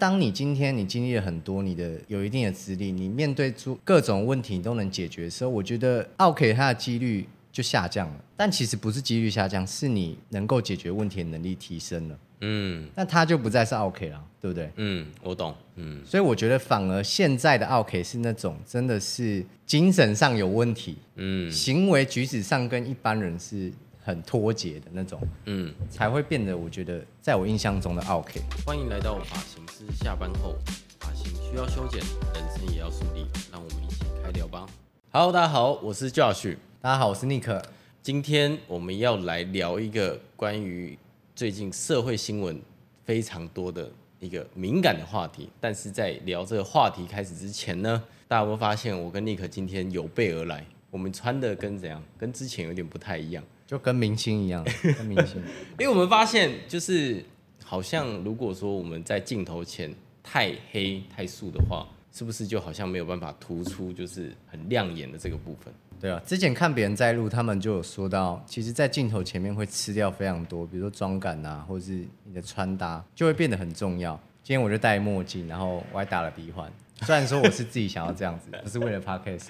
[0.00, 8.24] 当你今天你经历了很多，你的有一定的资历，你面对出各种问题你都能解决的时候，我觉得奥客它的几率就下降了。
[8.36, 12.18] 但其实不是几率下降，是你能够解决问题的能力提升了。
[12.42, 14.70] 嗯，那他就不再是奥客了，对不对？
[14.76, 15.52] 嗯，我懂。
[15.74, 23.72] 嗯，所以我觉得反而现在的奥客是那种真的是精神上有问题，嗯，行为举止上跟一般人是。
[24.08, 28.40] 很脱节的那种，嗯，才会变得我觉得，在我印象中的 OK。
[28.64, 30.56] 欢迎来到发型师下班后，
[30.98, 32.00] 发型需要修剪，
[32.32, 34.66] 人生也要梳理，让我们一起开聊吧。
[35.12, 36.56] Hello，大家好，我是 Josh。
[36.80, 37.62] 大家好，我是 Nick。
[38.02, 40.98] 今天我们要来聊一个关于
[41.34, 42.58] 最近社会新闻
[43.04, 43.90] 非常多的
[44.20, 45.50] 一个敏感的话题。
[45.60, 50.64] 但是在聊这个话题开始之前呢，大家有没有发现我跟 Nick 今天有备而来？
[50.90, 52.02] 我们穿的跟怎样？
[52.16, 53.44] 跟之前有点不太一样。
[53.68, 54.64] 就跟明星一样，
[54.96, 55.36] 跟明星，
[55.78, 57.22] 因为我们发现，就是
[57.62, 65.72] 好像如果说我们在镜头前太黑太素的话，是不是就好像没有办法突出就是很亮眼的这个部分？
[66.00, 74.18] 对啊，之前看别人在录，他们就有说到，其实，在镜头前面会吃掉非常多，比如说妆感啊，或者是你的穿搭，就会变得很重要。
[74.42, 76.72] 今天我就戴墨镜，然后我还打了鼻环，
[77.02, 79.48] 虽然说我是自己想要这样子，不是为了 podcast。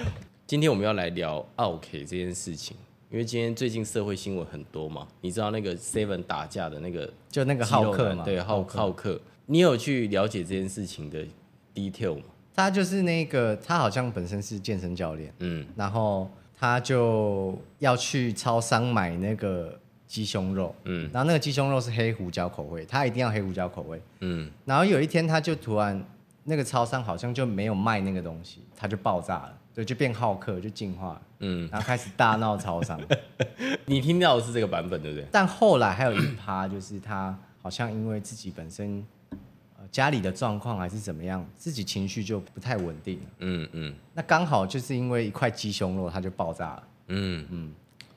[0.46, 2.74] 今天我们要来聊 OK 这件事情。
[3.10, 11.26] 因为今天最近社会新闻很多嘛，你知道那个 Seven 打架的那个，就那个浩克嘛，对，浩浩克，你有去了解这件事情的
[11.74, 12.24] detail 吗？
[12.54, 26.04] 他就是那个，他好像本身是健身教练，嗯，然后他就要去超商买那个鸡胸肉，嗯，然后那个鸡胸肉是黑胡椒口味，他一定要黑胡椒口味，嗯，然后有一天他就突然
[26.44, 29.57] 那个超商好像就没有卖那个东西，他就爆炸了。
[29.78, 33.00] 对，就变好客，就进化，嗯，然后开始大闹超商。
[33.86, 35.24] 你听到的是这个版本，对不对？
[35.30, 39.06] 但后来还有一趴，就是他好像因为自己本身，
[39.78, 43.20] 呃，家里的状况还是怎么样，自己情绪就不太稳定。
[43.38, 43.94] 嗯嗯。
[44.14, 46.82] 那刚好就是因为一块鸡胸肉，它就爆炸了。
[47.06, 47.72] 嗯嗯。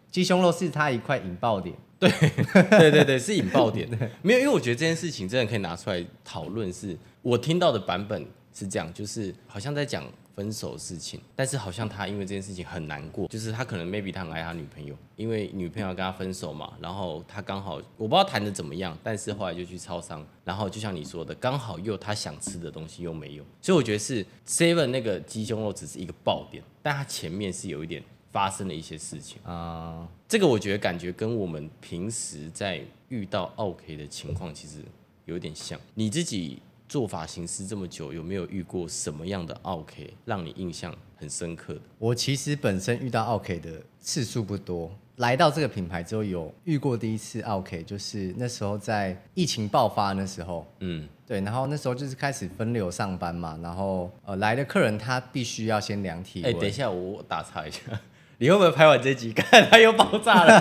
[0.09, 1.75] 鸡胸肉是他一块引爆点。
[1.99, 2.09] 对
[2.71, 3.87] 对对对，是引爆点。
[4.23, 6.73] 没有，因为我觉得这件事情真的可以拿出来讨论。
[6.73, 10.03] 是我听到的版本是这样，就是好像在讲。
[10.35, 34.79] 分手事情，但是好像他因为这件事情很难过，就是他可能 maybe 他很爱他女朋友，因为女朋友跟他分手嘛，然后他刚好我不知道谈的怎么样，但是后来就去超商，然后就像你说的，刚好又他想吃的东西又没有，所以我觉得是 seven 那个鸡胸肉只是一个爆点，但他前面是有一点发生了一些事情啊，这个我觉得感觉跟我们平时在遇到 OK 的情况其实
[35.25, 36.61] 有点像，你自己。
[36.91, 41.79] 做发型师这么久，有没有遇过什么样的奥 K 让你印象很深刻的？
[41.97, 56.53] 我其实本身遇到奥 K 的次数不多，来到这个品牌之后有遇过第一次奥 K，，就是那时候在疫情爆发那时候，嗯，对，然后那时候就是开始分流上班嘛，然后呃来的客人他必须要先量体温。
[56.53, 57.79] 哎，等一下我打岔一下，
[58.37, 60.59] 你会不会拍完这集 看他又爆炸了？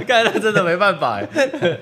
[0.08, 1.22] 看他真的没办法。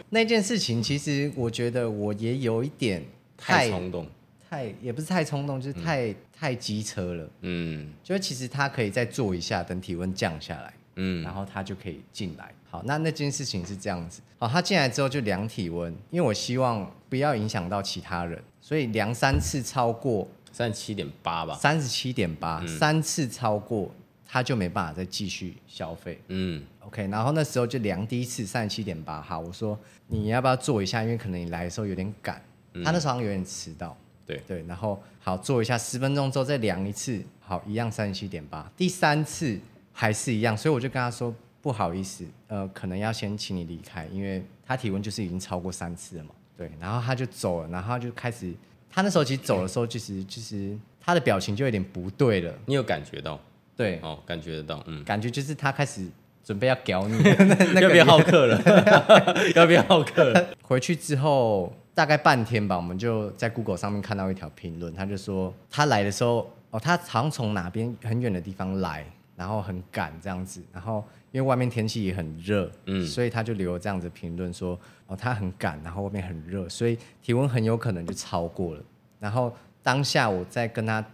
[0.09, 3.07] 那件事情其实我觉得我也有一点。
[3.41, 4.07] 太冲动，
[4.49, 7.31] 太也不是太冲动，就是太、嗯、太机车了。
[7.41, 12.53] 嗯，就是其实他可以再做一下，等体温降下来，嗯，然后他就可以进来。
[12.69, 14.21] 好，那那件事情是这样子。
[14.39, 23.93] 好，他进来之后就量体温，因为我希望不要影响到其他人，所以量三次超过三十七点八吧，三十七点八，三次超过
[24.25, 26.21] 他就没办法再继续消费。
[26.29, 29.77] 嗯，OK，然后那时候就量第一次三十七点八，好，我说
[30.07, 31.03] 你要不要做一下？
[31.03, 32.41] 因为可能你来的时候有点赶。
[32.85, 34.41] 他那时候好像有点迟到，对。
[34.47, 39.59] 对，然后好做一下，十分钟之后再量一次，好，一样三十七点八，第三次
[39.93, 48.55] 还是一样，所以我就跟他说不好意思，呃，可能要先请你离开，因为他体温就是已经超过三次了嘛，对，然后他就走了，然后他就开始，
[48.89, 53.39] 他那时候其实走的时候，其实就是他的表情就有点不对了，你有感觉到？
[53.77, 56.07] 对，哦，感觉得到，嗯，感觉就是他开始
[56.45, 57.17] 准备要屌你，
[57.75, 58.63] 那个、要变好客了，
[59.57, 61.75] 要变好客了， 回去之后。
[61.93, 69.05] 大概半天吧，我们就在 Google 上面看到一条评论，他就说他来的时候，哦，他好像从哪边很远的地方来，
[69.37, 74.79] 然后很赶这样子，然后因为外面天气也很热，嗯，所以他就留了这样子评论说，
[75.09, 78.83] 哦，他很赶，然后外面很热，所以体温很有可能就超过了。
[79.19, 81.05] 然后当下我在跟他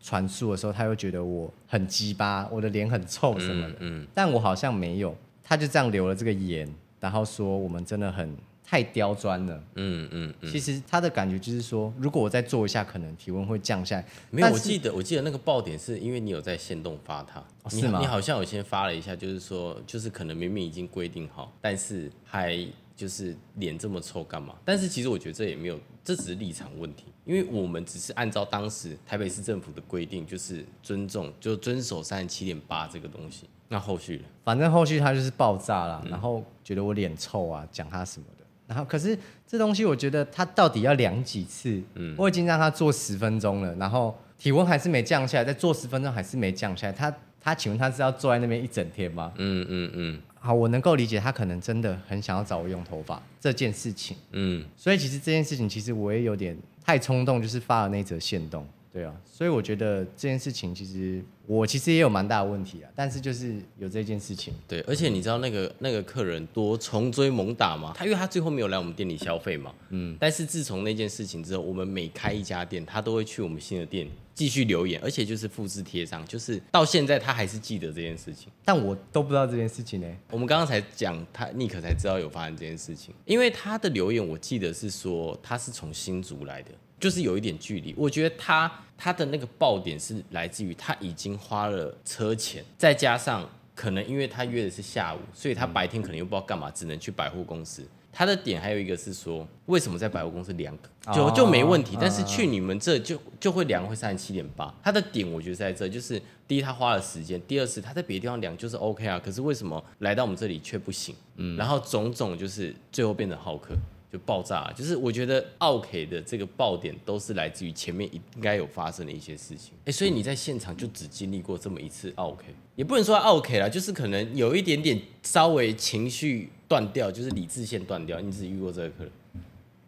[0.00, 6.68] 传述的时候，他又觉得我很鸡巴，我的脸很臭什么的，嗯，嗯，但我好像没有，他就这样留了这个言，
[7.00, 8.36] 然后说我们真的很。
[8.64, 10.50] 太刁钻了，嗯嗯嗯。
[10.50, 14.04] 其实他的感觉就是说，如果我再做一下，可能体温会降下来。
[14.30, 17.98] 没有，我记得我记得那个爆点是因为你有在限动发他，哦、是吗？
[18.00, 22.66] 你好像有先发了一下，就是说，就是可能明明已经规定好，但是还
[22.96, 24.54] 就是脸这么臭干嘛？
[24.64, 33.48] 但是其实我觉得这也没有，这只是立场问题，因为我们只是按照当时台北市政府的规定，就是尊重，就遵守三十七点八这个东西。
[33.68, 34.24] 那后续呢？
[34.44, 38.43] 反正后续他就是爆炸了，嗯、然后觉得我脸臭啊，讲他什么的。
[38.66, 41.82] 然后可是这东西，我觉得他到底要量几次？
[41.94, 46.92] 嗯，我已经让他做十分钟了，然后体温还是没降下来，再做十分钟还是没降下来。
[46.92, 49.32] 他他请问他是要坐在那边一整天吗？
[49.36, 49.68] 嗯嗯嗯。
[49.68, 54.14] 嗯嗯好，我能够理解他可能真的很想要找我用头发这件事情。
[54.32, 58.66] 嗯，所以其实这件事情其实我也有点太冲动，就是发了那则线动。
[58.94, 64.54] 对啊，所以我觉得这件事情其实我其实也有蛮大的问题啊，但是就是有这件事情。
[64.68, 67.92] 对，而且你知道那个那个客人多穷追猛打吗？
[67.96, 69.74] 他因为他最后没有来我们店里消费嘛。
[69.88, 70.16] 嗯。
[70.20, 74.08] 但是自从那件事情之后，我们每开一家店，他都会去我们新的店。
[74.32, 80.06] 继续留言，而且就是复制贴上，就是到现在他还是记得这件事情，但我都不知道这件事情呢。
[80.32, 87.94] 我们刚刚才讲他尼克才知道有发生这件事情，因为他的留言我记得是说他是从新竹来的，就是有一点距离。
[87.96, 97.86] 我觉得他他的那个爆点是来自于他已经花了车钱，再加上可能因为他约的是下午，所以他白天可能又不知道干嘛，只能去百货公司。
[98.16, 100.72] 他的点还有一个是说，为什么在百货公司量
[101.12, 104.72] 就就没问题，但是去你们这就就会量会三十七点八。
[104.84, 111.12] 他的点我觉得在这，就是第一他花了时间，第二是他在别的地方量就是 OK 啊，可是为什么来到我们这里却不行？
[111.38, 113.74] 嗯，然后种种就是最后变成好客。
[114.14, 119.72] 就爆炸，就是我觉得奥 K 的这个爆点都是来自于前面应该有发生的一些事情。
[119.86, 122.44] 哎，所以你在现场就只经历过这么一次奥 K，
[122.76, 128.20] 也不能说奥 K 啦，就是可能有一点点稍微情绪断掉，就是理智线断掉。
[128.20, 129.12] 你只遇过这个客人，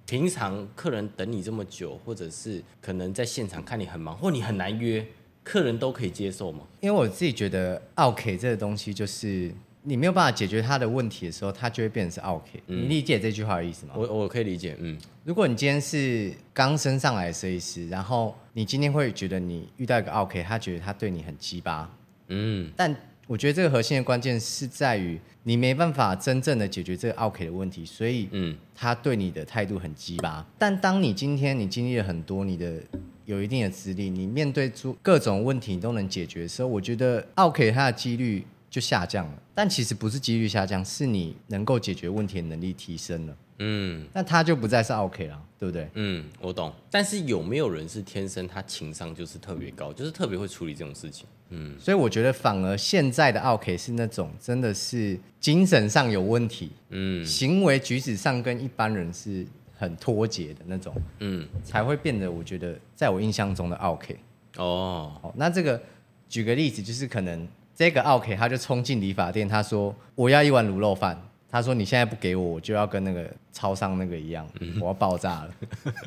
[0.06, 5.06] 平常客人等你这么久，或者是可能在现场看你很忙，或你很难约，
[5.44, 6.64] 客人都可以接受吗？
[6.80, 9.54] 因为我自己觉得奥 K 这个东西就是。
[9.88, 12.60] 你没有办法解决他的问题的时候，他就会变成是 OK。
[12.66, 13.94] 嗯、你理解这句话的意思吗？
[13.96, 14.76] 我我可以理解。
[14.80, 21.88] 嗯，如果你今天是刚升上来的设计师，然后你今天会觉得你遇到一个 OK，他觉得他对你很鸡巴。
[22.26, 22.92] 嗯，但
[23.28, 30.44] 我觉得这个核心的关键是在于你没办法真正的解决这个 OK 的问题，所以嗯，他对你的态度很鸡巴。
[30.58, 32.82] 但当你今天你经历了很多，你的
[33.24, 38.44] 有一定的资历，你面对出各种问题你都能解决的时候，我觉得 OK 他的几率。
[38.76, 43.36] 就下降了，但其实不是几率下降，是你能够解决问题的能力提升了。
[43.60, 45.88] 嗯，那他就不再是 OK 了，对不对？
[45.94, 46.70] 嗯，我懂。
[46.90, 51.26] 但是有没有人是天生他情商就是特别高，就是特别会处理这种事情？
[51.48, 64.18] 嗯，所以我觉得反而现在的 OK 是那种真的是精神上有问题，嗯，行为举止上跟一般人是很脱节的那种，嗯，才会变得我觉得在我印象中的 OK。
[64.58, 65.80] 哦，好，那这个
[66.28, 67.48] 举个例子，就是可能。
[67.76, 75.50] 这个 OK，他就冲进理发店，他说：“我要一碗卤肉饭。”他说：“你现在不给我，我就要跟那个超商那个一样，嗯、我要爆炸了。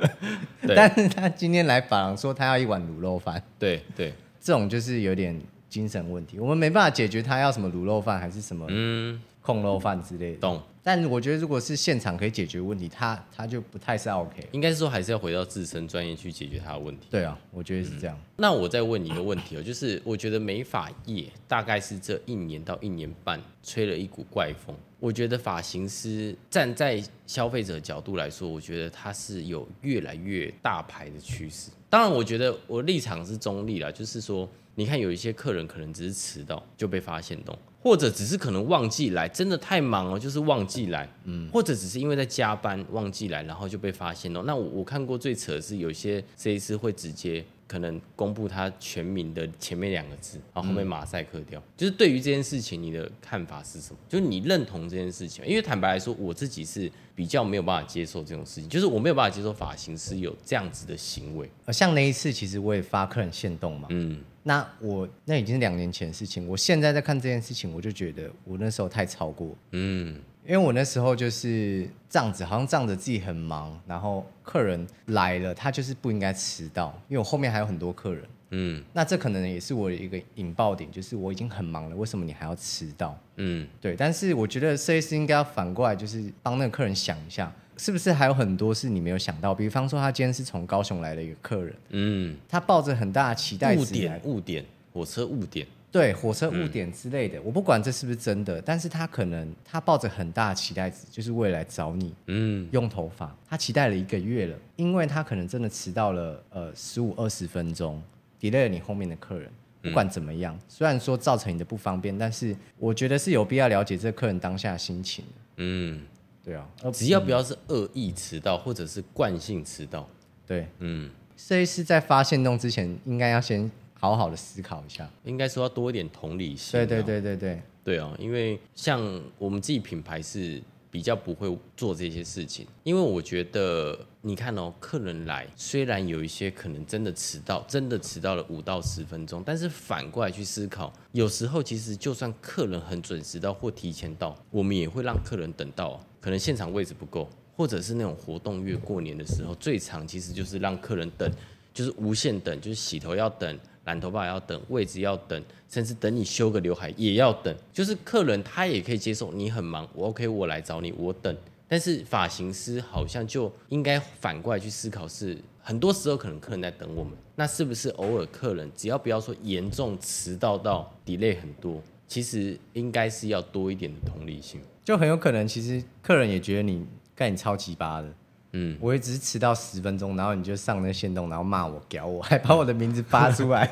[0.75, 3.41] ”但是他今天来法郎说他要一碗卤肉饭。
[3.59, 5.39] 对对，这种就是有点
[5.69, 9.21] 精神问题，我们没办法解决他要什么卤肉饭还是什么嗯
[9.53, 10.39] 控肉饭之类的。
[10.39, 10.61] 懂。
[10.81, 14.47] 但我觉得，如果是现场可以解决问题，他他就不太是 OK。
[14.53, 17.07] 应该是说，还是要回到自身专业去解决他的问题。
[17.11, 18.15] 对啊，我觉得是这样。
[18.17, 24.75] 嗯、那我再问你一个问题哦， 就是我觉得美发业大概是这一年到一年半吹了一股怪风。
[24.99, 31.69] 我觉得发型师站在消费者的角度来说，我觉得他是有越来越大牌的趋势。
[31.89, 37.55] 当然，我觉得我立场是中立啦，就是说，你看有一些客人可能只是迟到就被发现动。
[37.81, 41.09] 或者只是可能忘记来，真的太忙了，就是忘记来。
[41.23, 44.43] 嗯，或者只是因为在加班忘记来，然后就被发现了。
[44.45, 51.59] 那我我看过最扯的是，有些设计师会直接可能公布他全名的前面两个字，然后后面马赛克掉。
[51.59, 53.99] 嗯、就是对于这件事情，你的看法是什么？
[54.09, 55.45] 就是你认同这件事情？
[55.45, 61.47] 因为坦白来说，我自己是比较没有办法接受这种事情，就是我没有办法接受发型师有这样子的行为。
[61.67, 63.87] 像那一次，其实我也发客人限动嘛。
[63.91, 64.19] 嗯。
[64.41, 83.15] 那我那已经是两年前的事情，我现在在看这件事情，我就觉得我那时候太超过，嗯，因为我那时候就是这样子，好像仗着自己很忙，然后客人来了，他就是不应该迟到，因为我后面还有很多客人，嗯，那这可能也是我的一个引爆点，就是我已经很忙了，为什么你还要迟到？
[83.35, 87.53] 嗯，对，但是我觉得设计师应该要反过来，就是帮那个客人想一下。
[87.77, 89.53] 是不是还有很多是你没有想到？
[89.55, 108.01] 比方说，他今天是从高雄来的一个客人，嗯，他抱着很大的期待，误点，误点，火车误点，对，火车误点之类的，嗯、我不管这是不是真的，但是他可能他抱着很大的期待值，就是为了来找你，嗯，用头发，他期待了一个月了，因为他可能真的迟到了，呃，十五二十分钟
[108.39, 115.25] ，delay 了你后面的客人，不管怎么样，嗯、虽然说造成你的不方便，但是我觉得是有必要了解这个客人当下的心情，
[115.57, 116.01] 嗯。
[116.41, 120.09] 对啊，只要不要是恶意迟到或者是惯性迟到，
[120.47, 123.69] 对，嗯，设计师在发现动之前，应该要先
[123.99, 125.07] 好好的思考一下。
[125.23, 126.71] 应该说要多一点同理心。
[126.71, 128.99] 对对对对对，对啊，因为像
[129.37, 130.61] 我们自己品牌是。
[130.91, 151.31] 比较不会做这些事情，因为我觉得你看哦，客人来虽然有一些可能真的迟到，真的迟到了五到十分钟，但是反过来去思考，有时候其实就算客人很准时到或提前到，我们也会让客人等到，可能现场位置不够，或者是那种活动月过年的时候，最长其实就是让客人等，
[151.71, 153.59] 就是无限等，就是洗头要等。
[153.89, 157.55] 染头发要等，位置要等，甚至等你修个刘海也要等。
[157.73, 161.35] 就是客人他也可以接受你很忙，我 OK，我来找你，我等。
[161.67, 176.83] 但是发型师好像就应该反过来去思考是，很多时候可能客人在等我们，那是不是偶尔客人只要不要说严重迟到到 delay 很多，其实应该是要多一点的同理心，就很有可能其实客人也觉得你
[177.15, 178.11] 干你超级巴的。
[178.51, 183.65] 嗯，我也只是迟到十分钟，然后你就上那个限动，然后骂我、屌我，还把我的名字发出来。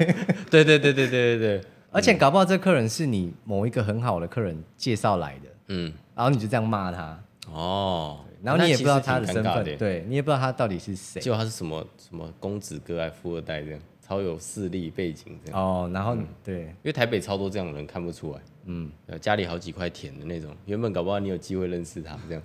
[0.50, 1.62] 对对对对对对对。
[1.91, 7.19] 而且搞不好这客人是你某一个很好的客人介绍来的，嗯，然后你就这样骂他。
[7.51, 8.19] 哦。
[8.43, 11.19] 然后你也不知道他的身份，对你也不知道他到底是谁。
[11.19, 15.60] 就他是什么什么公子哥还富二代这样，超有势力背景这样。
[15.60, 18.39] 哦，然后、嗯、对，因为台北超多这样的人看不出来。
[18.69, 22.43] 嗯，家里好几块田的那种，原本搞不好你有机会认识他，这样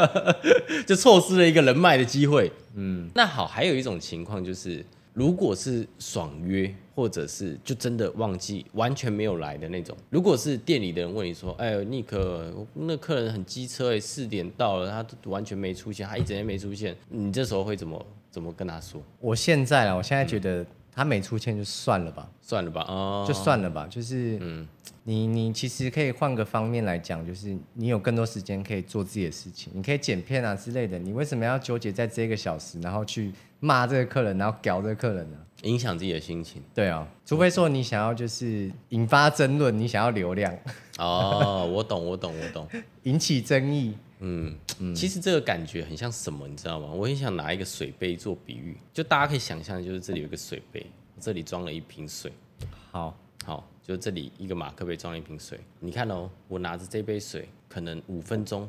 [0.86, 2.50] 就错失了一个人脉的机会。
[2.74, 4.82] 嗯，那好，还有一种情况就是，
[5.12, 20.64] 如果是爽约，或者是就真的忘记完全没有来的那种，如果是店里的人问你说：“哎呦，尼克，那客人很机车，哎，四点到了，他完全没出现，他一整天没出现，你这时候会怎么怎么跟他说？”我现在啊，我现在觉得。
[20.94, 23.84] 嗯他没出现就算了吧，算了吧，哦，就算了吧。
[23.90, 24.66] 就是，嗯，
[25.02, 30.96] 你你其实可以换个方面来讲，就是你有更多时间可以做自己的事情，你可以剪片啊之类的。
[30.96, 35.36] 你为什么要纠结在这个小时，然后去骂这个客人，然后屌这个客人呢？
[35.62, 36.62] 影响自己的心情。
[36.72, 40.56] 对啊，除非说你想要就是引发争论，你想要流量。
[40.98, 42.68] 哦，我懂，我懂，我懂，
[43.02, 43.96] 引起争议。
[44.20, 44.56] 嗯，
[44.94, 46.88] 其实这个感觉很像什么，你知道吗？
[46.90, 50.86] 我很想拿一个水杯做比喻，就大家可以想象，就是这里有一个水杯，
[51.20, 52.32] 这里装了一瓶水。
[52.90, 55.58] 好，好，就这里一个马克杯装了一瓶水。
[55.80, 58.68] 你看哦，我拿着这杯水，可能五分钟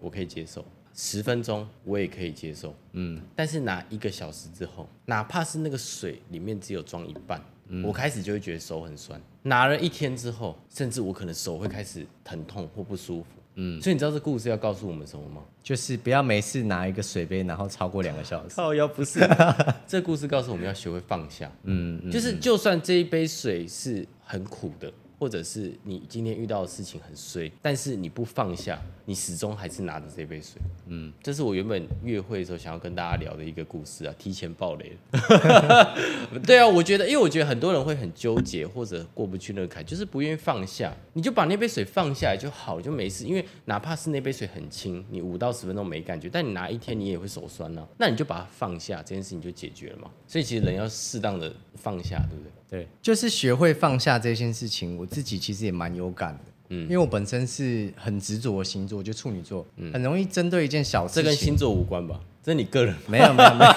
[0.00, 0.64] 我可以接受，
[0.94, 2.74] 十分钟我也可以接受。
[2.92, 9.20] 嗯，但是拿一个小时之后，哪怕是那个水里面只有装一半，嗯，我开始就会觉得手很酸。
[9.42, 13.28] 拿了一天之后，甚至我可能手会开始疼痛或不舒服。
[13.60, 15.42] 嗯，所以你知道这故事要告诉我们什么吗？
[15.62, 18.54] 就是不要每次拿一个水杯，然后超过两个小时。
[18.54, 19.20] 靠要不是，
[19.86, 21.50] 这故事告诉我们要学会放下。
[21.64, 24.92] 嗯，嗯，就是就算这一杯水是很苦的。
[25.20, 30.60] 或者是你今天遇到的事情很衰，但是你不放下，你始终还是拿着这杯水。
[30.88, 35.96] 嗯，这是我原本约会的时候想要跟大家聊的一个故事啊，提前爆雷了。
[36.44, 40.94] 对啊，我觉得，因为我觉得很多人会很纠结或者过不去那个坎，就是不愿意放下。
[41.14, 43.24] 你就把那杯水放下来就好，就没事。
[43.24, 47.88] 因为哪怕是那杯水很轻，你五到十分钟没感觉，但你拿一天你也会手酸呢、啊。
[47.96, 50.10] 那你就把它放下，这件事情就解决了嘛。
[50.26, 52.82] 所以其实人要适当的放下，对不对？
[52.82, 56.40] 对，就是学会放下这件事情，我自己其实也蛮有感的。
[56.68, 61.22] 嗯，因为我本身是很执着的星座，就处女座，嗯，很容易针对一件小事情。
[61.22, 62.20] 这跟星座无关吧？
[62.42, 62.94] 这是你个人？
[63.06, 63.72] 没有没有没有，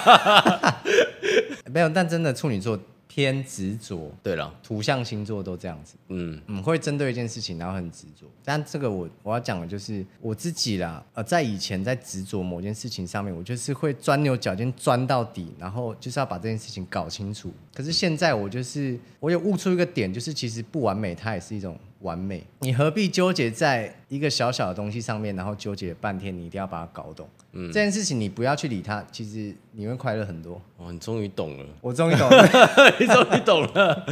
[1.74, 1.90] 没有。
[1.90, 2.80] 但真的处女座。
[3.14, 8.26] 偏执着，对了，土象星座都这样子，嗯嗯，会针对一件事情，然后很执着。
[8.42, 17.52] 但这个我我要讲的就是我自己啦，呃，在以前在执着某件事情上面，我就是会钻牛角尖，钻到底，然后就是要把这件事情搞清楚。
[17.76, 22.44] 可是现在我就是我有悟出一个点，就是其实不完美，它也是一种完美。
[22.60, 27.28] 你何必纠结在一个小小的东西上面，然后纠结半天，你一定要把它搞懂。
[27.54, 30.62] 嗯，这件事情你不要去理它，其实你会快乐很多。
[30.78, 32.48] 哦，你终于懂了，我终于懂了，
[33.00, 34.06] 你终于懂了，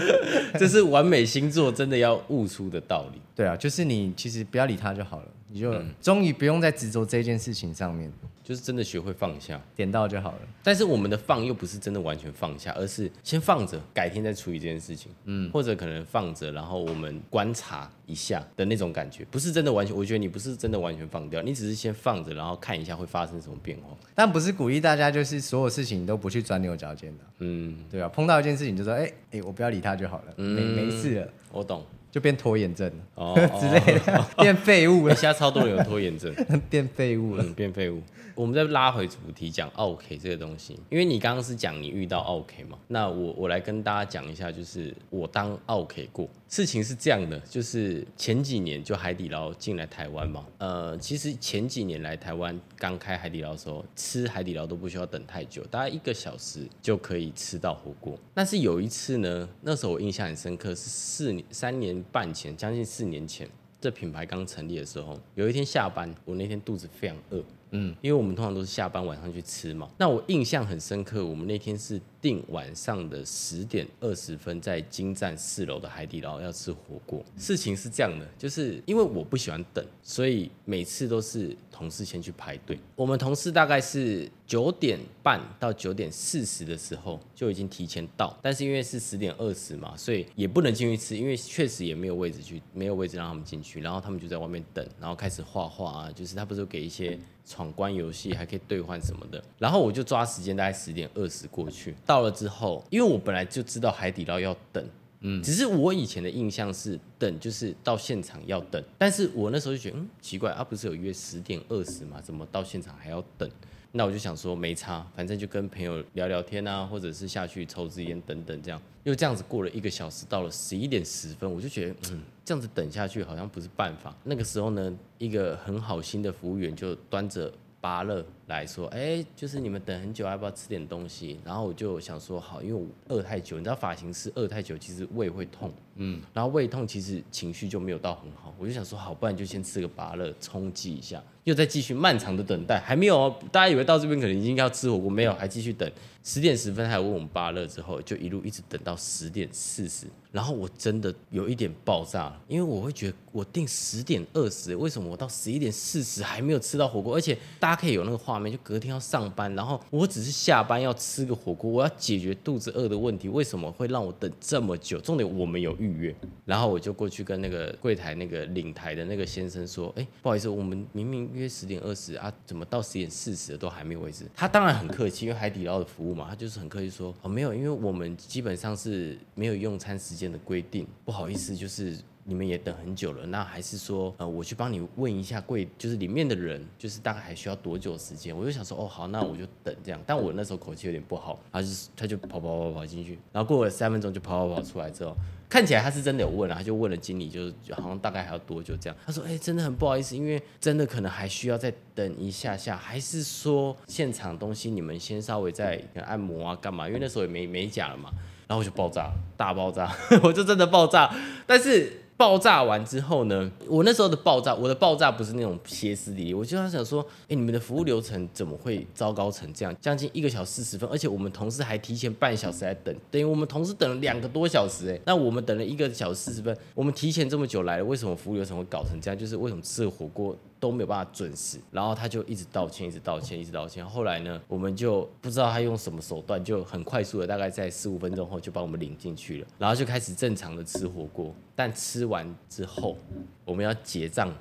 [0.59, 3.21] 这是完美星座真的要悟出的道理。
[3.35, 8.11] 对啊，就是你其实不要理它就好了，你就终于不用再执着这件事情上面。
[8.41, 10.39] 就是真的学会放下，点到就好了。
[10.63, 15.11] 但是我们的放又不是真的完全放下，而是先放着，改天再处理这件事情。
[15.25, 19.95] 嗯，或者可能放着，然后我们观察一下的那种感觉，不是真的完全。
[19.95, 23.95] 我觉得你不是真的完全放掉，你只是先放着，然后看一下会发生什么变化。
[24.15, 27.23] 但不是鼓励大家就是所有事情都不去钻牛角尖的。
[27.37, 31.29] 嗯，对啊，碰到一件事情就说，哎、欸、哎、欸，我不要理他就好了，嗯、没没事了。
[31.51, 31.85] 我懂。
[32.11, 35.15] 就变拖延症哦 之类的，变废物了。
[35.15, 36.33] 现在超多人有拖延症，
[36.69, 38.01] 变废物了，嗯、变废物。
[38.39, 58.17] 我们再拉回主题讲 OK 这个东西，因为你刚刚是讲你遇到 OK 嘛，那我我来跟大家讲一下，就是我当 OK 过，事情是这样的，就是前几年就海底捞进来台湾嘛，呃，其实前几年来台湾刚开海底捞的时候，吃海底捞都不需要等太久，大概一个小时就可以吃到火锅。
[58.33, 63.45] 但是有一次呢，那时候我印象很深刻，是四年三年半前，将近四年前，
[63.81, 67.43] 这品牌刚成立的时候，有一天下班，我那天肚子非常饿。
[67.71, 69.87] 嗯，因为我们通常都是下班晚上去吃嘛。
[69.97, 77.23] 那我印象很深刻，我们那天是定晚上的十点二十分，在京站四楼的海底捞要吃火锅。
[77.37, 82.77] 事情是这样的，就是因为我不喜欢等，所以每次都是同事先去排队。
[82.95, 93.81] 我们同事大概是九点半到九点四十的时候就已经提前到，但是因为是十点二十嘛，所以也不能进去吃，因为确实也没有位置去，没有位置让他们进去。
[93.81, 97.17] 然后他们就在外面等，然后开始画画啊，就是他不是给一些。
[97.45, 101.95] 闯关游戏还可以兑换什么的，然后我就抓时间，大概十点二十过去。
[102.09, 104.83] 到了之后，因为我本来就知道海底捞要等，
[105.19, 112.19] 嗯，只是我以前的印象是等就是到现场要等，但是我那时候就觉得，嗯，奇怪啊，不是有约十点二十吗？
[112.19, 113.47] 怎么到现场还要等？
[113.91, 118.81] 那我就想说没差，反正就跟朋友聊聊天啊，或者是下去抽支烟等等这样。
[119.03, 124.15] 又这样子过了一个小时，到了十一点十分，我就觉得嗯，这样子等下去好像不是办法。
[124.23, 131.39] 那个时候呢，一个很好心的服务员就端着芭乐来说，哎、欸，就是你们等很久，要不要吃点东西？
[131.45, 141.23] 然后我就想说好，因为我饿太久，你知道发型师饿太久，其实胃会痛，嗯，然后胃痛其实情绪就没有到很好，我就想说好，不然就先吃个芭乐冲击一下。
[141.45, 145.89] 又再继续漫长的等待，还没有哦，大家以为到这边可能已经要吃火锅，没有，还继续等。
[146.21, 157.15] 十点十分还有问我们芭乐之后，就一路一直等到十点四十，然后我真的有一点爆炸了，因为我会觉得我定十点二十，为什么我到十一点四十还没有吃到火锅？
[157.15, 164.99] 而且大家可以有那个画面，就隔天要上班，然后我只是下班要吃个火锅，我要解决肚子饿的问题，为什么会让我等这么久？
[164.99, 166.15] 重点我们有预约，
[166.45, 174.25] 然后我就过去跟那个柜台那个领台的那个先生说，哎，不好意思，我们明明约十点二十啊，怎么到十点四十都还没有位置？
[174.35, 181.97] 他当然很客气，因为海底捞的服务嘛，他就是很客气说，哦，没有，因为我们基本上是没有用餐时间的规定，不好意思，就是。
[182.25, 188.37] 你们也等很久了，那还是说，呃，我去帮你问一下柜，就是里面的人，就是大概还需要多久时间？
[188.37, 189.99] 我就想说，哦，好，那我就等这样。
[190.05, 195.15] 但我那时候口气有点不好，他就他就跑跑跑跑进去，然后过了三分钟就跑跑跑出来之后，
[195.49, 198.97] 看起来他是真的有问了，他就问了经理，就是好像大概还要多久这样。
[199.05, 206.87] 他说，哎，真的很不好意思，因为真的可能还需要再等一下下，还是说现场东西你们先稍微再按摩啊干嘛？
[206.87, 208.11] 因为那时候也没美甲了嘛，
[208.47, 211.11] 然后我就爆炸，大爆炸， 我就真的爆炸，
[211.47, 212.03] 但是。
[212.19, 219.73] 爆炸完之后呢，我那时候的爆炸，我的爆炸不是那种歇斯底里，我就想说，哎、你们的服务流程怎么会糟糕成这样？
[219.79, 229.17] 将近一个小时四十分，而且我们同事还提前半小时来等，等于我们同事等了两个多小时，哎，那我们等了一个小时四十分，我们提前这么久来了，为什么服务流程会搞成这样？
[229.17, 230.35] 就是为什么吃火锅？
[230.59, 233.85] 都没有办法准时，然后他就一直道歉，一直道歉，一直道歉。
[233.85, 241.33] 后来呢，我们就不知道他用什么手段，就很快速的，大概在十五分钟后就把我们领进去了，然后就开始正常的吃火锅。
[241.55, 242.97] 但吃完之后，
[243.45, 244.33] 我们要结账。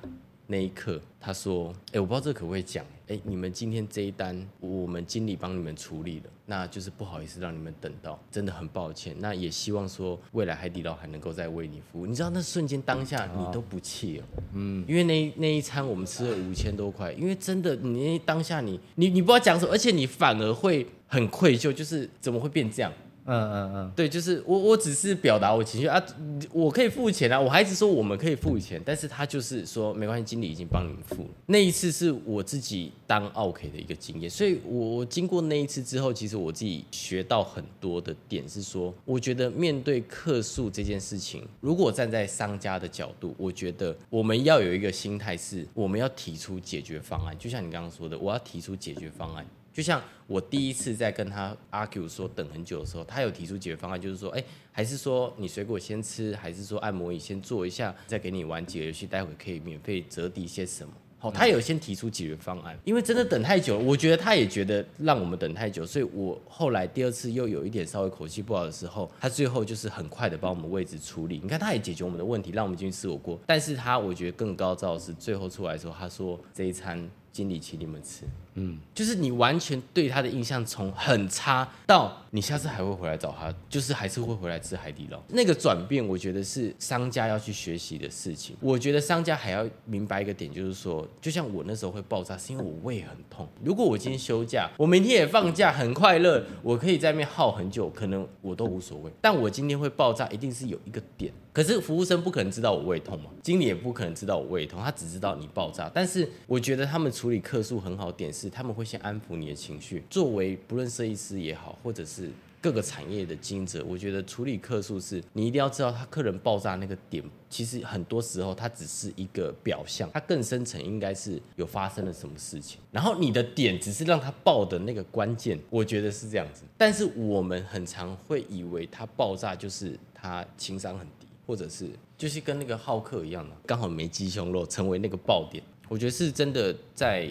[0.51, 2.83] 那一刻，他说：“哎、我不知道这可不可以讲。
[3.09, 9.15] 哎、欸，你们今天这一单，我们经理帮你们处理了，那就是不好意思让你们等到，真的很抱歉。
[9.17, 12.05] 那也希望说未来海底捞还能够再为你服务。
[12.05, 22.93] 你知道那瞬间当下你都不气了，嗯，因为那那一餐我们吃了五千多块，因为真的你当下你你你不知道讲什么，而且你反而会很愧疚，就是怎么会变这样？”
[23.29, 26.03] 嗯嗯嗯，对，就是我，我只是表达我情绪啊，
[26.51, 31.29] 我可以付钱啊，我还一直说我们可以付钱，但是他就是说没关系，经理已经帮你们付了。
[31.45, 49.45] 那一次是我自己当奥客的一个经验，所以我经过那一次之后，其实我自己学到很多的点是说，我觉得面对客诉这件事情，如果站在商家的角度，我觉得我们要有一个心态是，我们要提出解决方案，就像你刚刚说的，我要提出解决方案。
[49.79, 60.91] 就像我第一次在跟他 argue 说等很久的时候，他有提出解决方案，就是说，哎，还是说你水果先吃，还是说按摩椅先做一下，再给你玩几个游戏，待会可以免费折抵些什么？
[61.17, 71.39] 好，他有先提出解决方案，因为真的等太久了，我觉得他也觉得让我们等太久，所以我后来第二次又有一点稍微口气不好的时候，他最后就是很快的帮我们位置处理。
[71.41, 73.39] 你看，他也解决我们的问题，让我们进去吃火锅。
[73.45, 78.25] 但是他我觉得更高招的是最后出来的时候，他说这一餐经理请你们吃。
[78.61, 85.17] 嗯，就是你完全对他的印象从很差到你下次还会回来找他，就是还是会回来吃海底捞。
[85.29, 88.57] 那个转变，我觉得是商家要去学习的事情。
[88.59, 93.47] 我觉得商家还要明白一个点，就是说，就像我那时候会爆炸，是因为我胃很痛。
[93.63, 99.11] 如果我今天休假，我明天也放假，很快乐，我可以在那边耗很久，可能我都无所谓。
[99.21, 101.31] 但我今天会爆炸，一定是有一个点。
[101.51, 105.89] 可是服务生不可能知道我胃痛嘛，经理也不可能知道我胃痛，他只知道你爆炸。
[105.91, 110.03] 但是我觉得他们处理客诉很好，点是他们会先安抚你的情绪。
[110.09, 112.29] 作为不论设计师也好，或者是
[112.61, 122.79] 各个产业的经营者，我觉得处理客诉是你一定要知道他客人爆炸那个点，其实很多时候它只是一个表象，它更深层应该是有发生了什么事情。
[122.91, 126.63] 然后你的点只是让他爆的那个关键，我觉得是这样子。
[126.77, 131.27] 但是我们很常会以为他爆炸就是他情商很低。
[131.47, 135.63] 或者是就是跟那个浩克一样的，刚好没鸡胸肉，成为那个爆点。
[135.87, 137.27] 我觉得是真的，在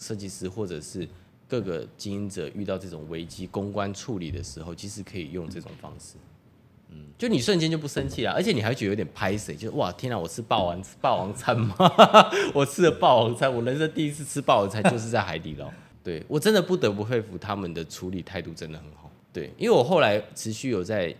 [0.00, 1.08] 设计师或者是
[1.46, 6.16] 各个经营者遇到这种危机公关处理的时候，其实可以用这种方式。
[6.88, 11.76] 嗯，就你瞬间就不生气了，而且你还觉得有点拍谁，就是哇，天哪，我吃霸王霸王餐吗？
[12.52, 15.72] 我吃了霸王餐，我人生第一次吃霸王餐就是在海底捞。
[16.02, 19.08] 对，我真的不得不佩服他们的处理态度，真的很好。
[19.32, 21.14] 对，因为我后来持续有在。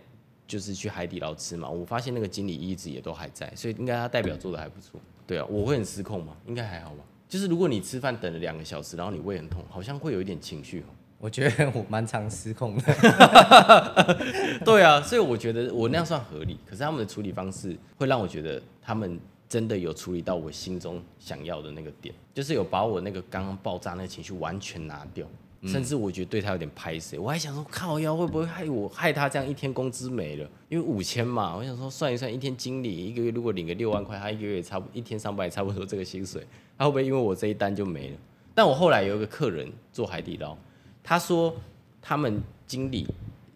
[0.47, 4.99] 就是去海底捞吃嘛，我发现那个经理一直也都还在，所以应该他代表做的还不错。
[5.25, 6.35] 对啊，我会很失控吗？
[6.45, 7.03] 应该还好吧。
[7.31, 10.83] 就是如果你吃饭等了两个小时，然后你胃很痛，好像会有一点情绪。
[11.17, 12.83] 我觉得我蛮常失控的。
[14.65, 16.57] 对啊，所以我觉得我那样算合理。
[16.65, 19.17] 可是他们的处理方式会让我觉得他们
[19.47, 25.25] 真的有处理到我心中想要的那个点，就是有把我那个刚刚爆炸那个情绪完全拿掉。
[25.67, 30.49] 甚至我觉得对他有点拍谢，我还想说靠腰会不会害我害他这样一天工资没了？
[30.69, 36.43] 因为五千嘛，我想说算一算，一天经理一个月如果领个六万块，他一个月差不一天上班也差不多这个薪水，
[36.81, 38.17] 他会不会因为我这一单就没了？
[38.55, 40.57] 但我后来有一个客人做海底捞，
[41.03, 41.55] 他说
[42.01, 43.07] 他们经理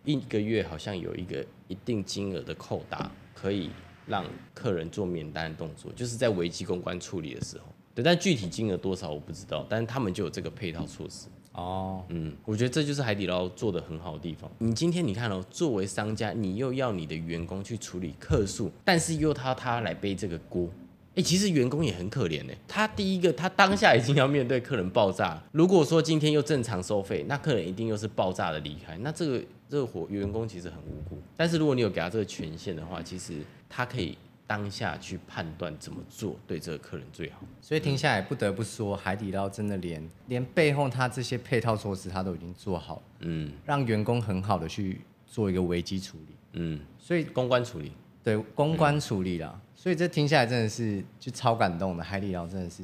[0.04, 3.72] 一个月好像有一个一定金额的扣打，可以
[4.06, 7.64] 让客人做免单的动作，就是在危机公关处理的时候，
[7.96, 11.26] 对，但具体金额多少我不知道，但是他们就有这个配套措施。
[11.54, 14.48] 哦，嗯，我觉得这就是海底捞做的很好的地方。
[14.60, 20.70] 你今天你看哦，作为商家，你又要你的员工去处理客诉，但是又他他来背这个锅，
[21.16, 22.54] 哎，其实员工也很可怜呢。
[22.68, 31.18] 他第一个，他当下已经要面对客人爆炸，如果说今天又正常收费，那客人一定又是爆炸的离开，那这个这个活员工其实很无辜。
[31.36, 33.36] 但是如果你有给他这个权限的话，其实
[33.70, 34.18] 他可以。
[34.48, 47.92] 当下去判断怎么做对这个客人最好，所以听下来不得不说，海底捞真的连连背后他这些配套措施他都已经做好，嗯，让员工很好的去做一个危机处理，嗯，所以公关处理，
[48.26, 52.84] 对公关处理啦，嗯、所以这听下来真的是就超感动的，海底捞真的是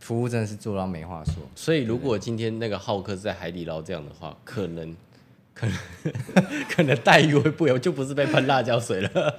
[0.00, 4.96] 服务真的是做到没话说，所以如果今天那个浩克在海底捞这样的话，可能
[5.54, 5.78] 可能
[6.68, 9.36] 可能待遇会不一样，就不是被喷辣椒水了。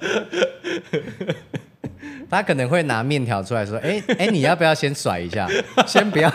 [2.30, 5.48] 他可能会拿面条出来说：“哎、欸、哎、欸，你要不要先甩一下？
[5.86, 6.30] 先不要，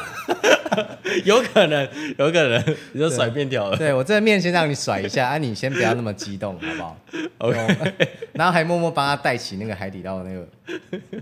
[1.26, 3.78] 有可能，有可能你就甩面条了。
[3.78, 6.98] 对，对我这面先让你甩一下，啊，你先不要那么激动，好不好？
[7.50, 8.18] OK。
[8.34, 10.48] 然后还默默帮他带起那个海底捞的那个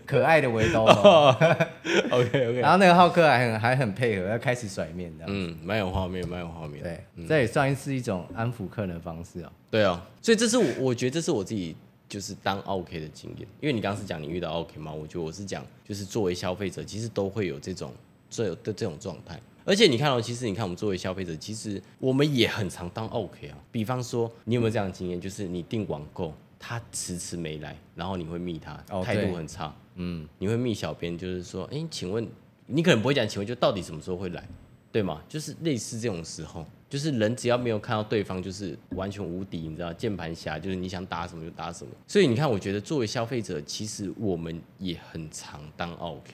[0.06, 0.86] 可爱的围兜。
[2.10, 2.60] OK OK。
[2.60, 5.30] 然后那个浩克还很还很配合，要开始甩面这样。
[5.32, 6.82] 嗯，蛮有画面，蛮有画面。
[6.84, 9.52] 对，这也算是一种安抚客人的方式哦。
[9.70, 11.76] 对啊，所以这是我我觉得这是我自己。
[12.12, 14.92] 就是当 OK 的经验，因为你刚刚是讲你遇到 OK 吗？
[14.92, 17.94] 我觉得我是讲，就是作为消费者，其实都会有这种
[18.30, 19.40] 这的这种状态。
[19.66, 23.58] 而且你看哦，其实你看我们作为消费者，其实我们也很常当 OK 啊。
[23.72, 25.20] 比方说，你有没有这样的经验？
[25.20, 29.76] 就是你订网购，他迟迟没来，然后你会密他，态度很差。
[29.96, 32.28] 嗯，你会密小编，就是说，哎，请问
[32.66, 34.48] 你可能不会讲，请问就到底什么时候会来？
[34.92, 35.22] 对吗？
[35.30, 41.92] 就是类似这种时候，就是人只要没有看到对方，就是完全无敌，你知道，键盘侠，就是你想打什么就打什么。
[42.06, 46.34] 所以你看，我觉得作为消费者，其实我们也很常当 OK，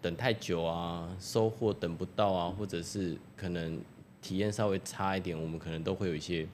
[0.00, 3.80] 等太久啊，收获等不到啊，或者是可能
[4.20, 6.46] 体验稍微差一点，我们可能都会有一些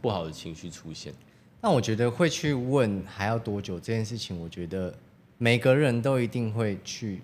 [0.00, 1.12] 不好的情绪出现。
[1.60, 4.94] 那我觉得会去问还要多久这件事情，我觉得
[5.38, 7.20] 每个人都一定会去。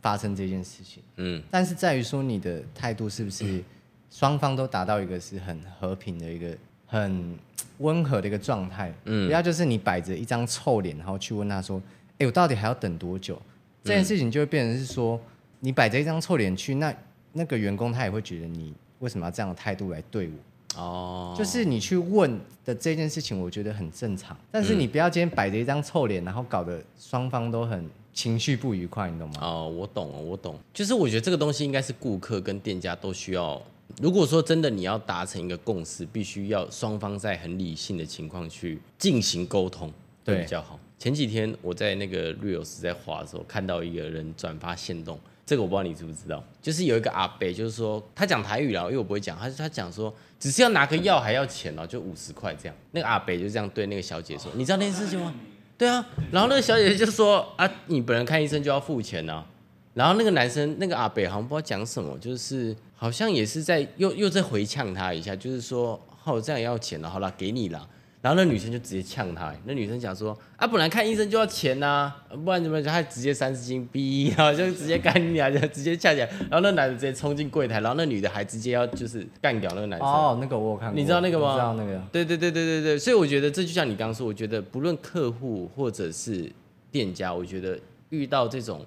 [0.00, 3.60] 发生这件事情，嗯，但是在于说你的态度是不是
[4.08, 7.36] 双方都达到一个是很和平的一个很
[7.78, 11.82] 温和的一个状态，嗯，不要就是你摆着一张臭脸，然后去问他说，
[12.18, 13.42] 哎，我到底还要等多久？
[13.84, 15.20] 这件事情就会变成是说，
[15.60, 16.94] 你摆着一张臭脸去，那
[17.32, 20.80] 那个员工他也会觉得你为什么要这样的态度来对我？
[20.80, 27.88] 哦，就是你去问的这件事情，我觉得很正常，但是你不要今天摆着一张臭脸，然后搞得双方都很。
[28.14, 29.34] 情绪不愉快，你懂吗？
[29.40, 30.58] 哦，我懂了，我懂。
[30.74, 33.62] 就是我觉得这个东西应该是顾客跟店家都需要。
[34.02, 39.92] 如果说真的你要达成一个共识，必须要双方在很理性的情况去进行沟通，
[40.24, 40.80] 对，比较好。
[40.98, 52.76] 前几天我在那个 Reels 在滑的时候，看到一个人转发限动，这个我不知道你知不知道，就是有一个阿伯，就是说他讲台语啦，因为我不会讲，他他讲说只是要拿个药还要钱哦，就五十块这样。
[52.90, 55.32] 那个阿伯就这样对那个小姐说，你知道那件事情吗？
[55.78, 59.46] 对啊，然后那个小姐姐就说啊，你本人看医生就要付钱呢、啊。
[59.94, 67.88] 然后那个男生那个阿北好像不知道讲什么，就是好像也是在又又在回呛他一下，就是说哦这样要钱了，好了给你了。
[68.20, 76.26] 然后那女生就直接呛他，那女生讲说啊，本来看医生就要钱呐、啊，不然怎么就还直接三十斤逼，然后就直接干你啊，就直接呛起来。
[76.50, 80.08] 然后那男的直接冲进柜台，然后那女的还直接要就是干掉那个男生。
[80.08, 81.52] 哦，那个我有看过，你知道那个吗？
[81.54, 82.02] 知道那个。
[82.10, 86.50] 对对对对对对，所以我觉得这就像你刚刚说，我觉得不论客户或者是
[86.90, 87.78] 店家，我觉得
[88.10, 88.84] 遇到这种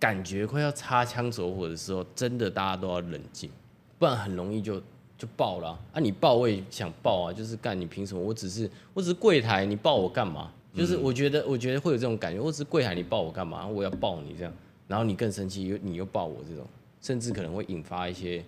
[0.00, 3.48] 感觉快要擦枪走火的时候，真的大家都要冷静，
[3.96, 4.82] 不然很容易就。
[5.20, 5.78] 就爆了啊！
[5.92, 7.32] 啊你爆我也想爆啊！
[7.32, 8.22] 就是干你凭什么？
[8.22, 10.50] 我只是我只是柜台，你爆我干嘛？
[10.74, 13.66] 就是我觉得我觉得会有这种感觉，我只是柜台，你爆我干嘛？
[13.66, 14.52] 我要爆你这样，
[14.88, 16.64] 然后你更生气，又你又爆我这种，
[17.02, 18.42] 甚至可能会引发一些，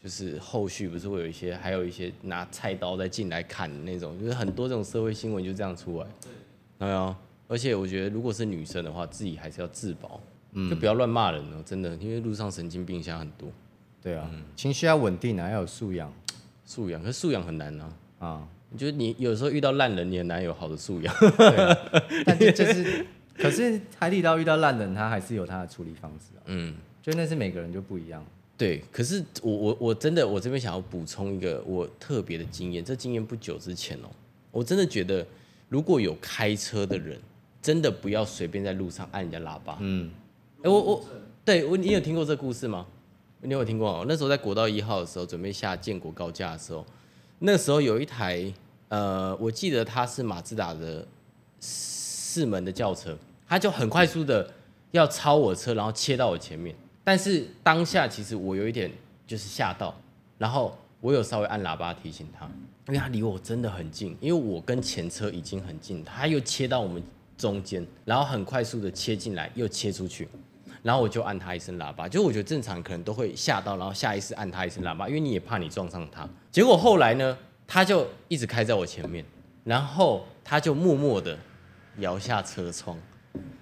[0.00, 6.06] 就是后续不是会有一些，还有一些拿菜刀再进来砍的那种，就是很多这种社会新闻就这样出来。
[6.78, 7.16] 对，有、哎。
[7.48, 10.20] 而且我觉得如果是女生的话，自己还是要自保，
[10.70, 13.48] 就不要乱骂人哦，真的，因为路上神经病现在很多。
[14.04, 16.12] 对啊，嗯、情绪要稳定啊，要有素养，
[16.66, 17.92] 素养，可是素养很难啊。
[18.18, 21.14] 啊，你觉得你有时候遇到烂人，你很难有好的素养。
[21.18, 21.78] 对啊，
[22.26, 26.44] 但是就是，可是海底捞遇到烂人，他还是有他的处理方式啊。
[26.44, 28.22] 嗯，就那是每个人就不一样。
[28.58, 34.10] 对，可是我我我真的我这边想要补充一个我特别的经验，这经验不久之前哦，
[34.50, 35.26] 我真的觉得
[35.70, 37.18] 如果有开车的人，
[37.62, 39.78] 真的不要随便在路上按人家喇叭。
[39.80, 40.10] 嗯，
[40.62, 41.04] 哎，我我
[41.42, 42.86] 对我你有听过这个故事吗？
[43.44, 44.04] 你有听过哦？
[44.08, 46.84] 那时候在国道一号的时候，准备下建国高架的时候，
[47.40, 48.50] 那时候有一台
[48.88, 51.06] 呃，我记得它是马自达的
[51.60, 54.50] 四门的轿车，它就很快速的
[54.92, 56.74] 要超我车，然后切到我前面。
[57.04, 58.90] 但是当下其实我有一点
[59.26, 59.94] 就是吓到，
[60.38, 62.46] 然后我有稍微按喇叭提醒他，
[62.86, 67.02] 因为他离我真的很近，因为我跟前车已经很近，他又切到我们
[67.36, 70.26] 中间，然后很快速的切进来，又切出去。
[70.84, 76.28] 然后我就按他一声喇叭，就我觉得正常可能都会吓到，然后下意识按他一声喇叭，因为你也怕你撞上他。
[76.52, 79.24] 结果后来呢，他就一直开在我前面，
[79.64, 81.38] 然后他就默默的
[82.00, 82.98] 摇下车窗。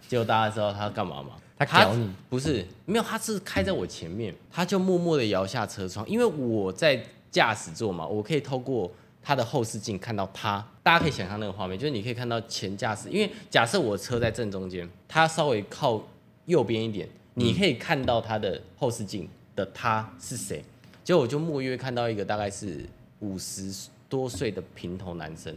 [0.09, 1.37] 结果大家知道他干嘛吗？
[1.57, 2.11] 他屌你？
[2.29, 8.91] 不是，没有，他是开在我前面，他就默默的摇下车窗，因为我在驾驶座嘛，我可以透过
[9.23, 10.67] 他的后视镜看到他。
[10.83, 16.03] 大家可以想象那个画面，就是你可以看到前驾驶，因为假设我车在正中间，他稍微靠。
[16.47, 20.65] 右边一点，你可以看到他的后视镜的他是谁？
[21.05, 22.85] 结果我就默约看到一个大概是
[23.21, 25.57] 五十多岁的平头男生。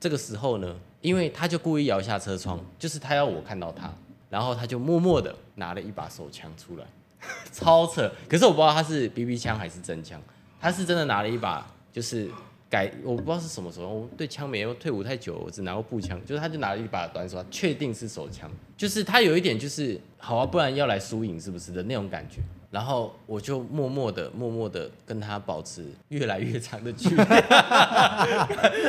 [0.00, 3.92] 这个时候呢，因为他就故意摇下车窗，就是他要我看到他，
[4.28, 6.86] 然后他就默默的拿了一把手枪出来，
[7.52, 8.10] 超扯。
[8.28, 10.20] 可是我不知道他是 BB 枪还是真枪，
[10.60, 12.30] 他是真的拿了一把，就是。
[12.72, 22.36] 改我不知道是什么时候，我对枪没有退伍太久，我只拿过步枪，就是他就拿了一把短手，确定是手枪，就是他有一点就是好啊，不然要来输赢是不是的那种感觉。
[22.70, 27.22] 然后我就默默的、默默的跟他保持越来越长的距离，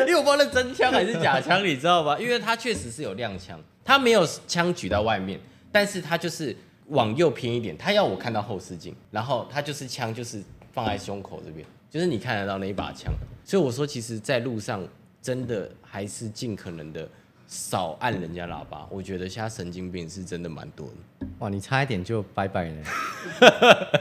[0.08, 2.17] 因为我不知道那真枪还是假枪，你知道吧？
[2.17, 5.38] 因为他确实是有亮枪，他没有枪举到外面，
[5.69, 6.56] 但是他就是
[6.88, 10.41] 往右偏一点，他要我看到后视镜，然后他就是枪就是
[10.72, 11.67] 放在胸口这边。
[11.94, 13.14] 就是你看得到那一把枪，
[13.46, 14.84] 所以我说，其实，在路上
[15.22, 17.08] 真的还是尽可能的
[17.46, 18.88] 少按人家喇叭。
[18.90, 21.28] 我觉得现在神经病是真的蛮多的。
[21.38, 22.76] 哇，你差一点就拜拜了。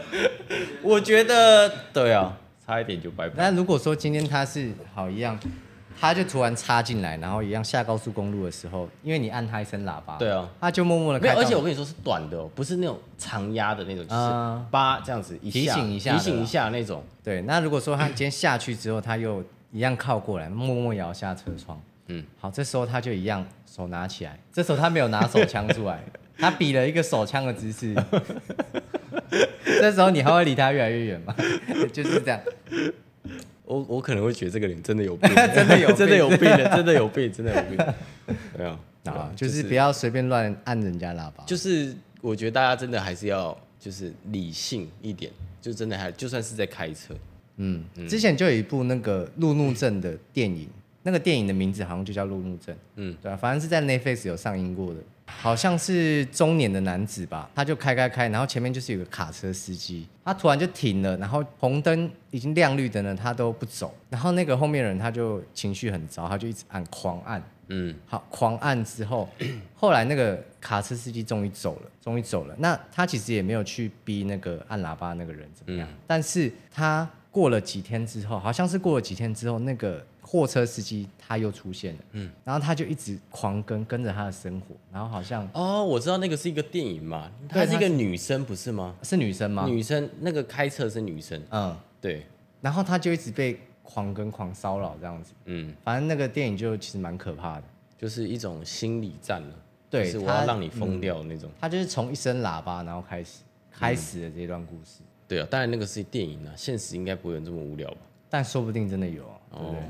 [0.81, 2.35] 我觉得，对啊，
[2.67, 3.35] 差一点就拜拜。
[3.37, 5.39] 那如果说今天他是好一样。
[6.01, 11.35] 他就突然插进来，然后一样下高速公路的时候，因为你按他一声喇叭，对啊，他就默默的开。
[11.35, 17.03] 而且我跟你说是短的哦，不是那种长压的那种，就是叭这样子一下提醒一下，提醒一下那种。
[17.23, 26.03] 对，那如果说他今天下去之后，他又一样靠过来，默默摇下车窗，嗯，好，这时候他就一样手拿起来，这时候他没有拿手枪出来，
[26.39, 27.95] 他比了一个手枪的姿势，
[29.65, 31.35] 这时候你还会离他越来越远吗？
[31.93, 32.41] 就是这样。
[33.73, 37.87] 我我可能会觉得这个人真的有病， 真的有 真的有病的，真的有病，真的有病。
[38.59, 38.71] 没有，
[39.11, 41.45] 啊，就是不要随便乱按人家喇叭。
[41.47, 47.15] 就是我觉得大家真的还是要就是理性一点，就真的还就算是在开车。
[47.57, 50.69] 嗯，之前就有一部那个路怒症的电影，
[51.03, 52.75] 那个电影的名字好像就叫《路怒症》。
[52.97, 67.43] 嗯，对啊，反正是在 Netflix 有上映过的，好像是中年的男子吧，他就开开开，然后前面就是有个卡车司机，他突然就停了，然后红灯已经亮绿灯了，他都不走，然后那个后面人他就情绪很糟，他就一直按狂按。
[67.69, 69.27] 嗯，好，狂按之后，
[69.75, 72.55] 后来那个卡车司机终于走了，终于走了。
[72.59, 88.95] 那他其实也没有去逼那个按喇叭那个人怎么样，嗯、但是他过了几天之后，好像是过了几天之后，那个货车司机他又出现了，嗯，然后他就一直狂跟跟着他的生活，然后好像哦，我知道那个是一个电影嘛，她是一个女生不是吗？
[89.03, 89.66] 是女生吗？
[89.66, 92.25] 女生，那个开车是女生，嗯，对，
[92.61, 93.59] 然后他就一直被。
[93.85, 97.64] 狂跟狂骚扰这样子，嗯，反正那个电影就其实蛮可怕的，
[97.99, 99.55] 就是一种心理战了，
[99.90, 101.51] 对，是我要让你疯掉那种。
[101.61, 103.40] 他就是从一声喇叭，然后开始
[103.73, 105.01] 开始的这段故事。
[105.29, 107.99] 对啊，当然那个是电影啊，现实应该不会有这么无聊吧？
[108.29, 109.81] 但说不定真的有，对不对？